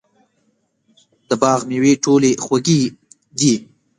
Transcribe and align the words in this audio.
د 1.29 1.31
باغ 1.41 1.59
مېوې 1.69 1.93
ټولې 2.03 2.31
خوږې 2.43 2.81
دي. 3.37 3.53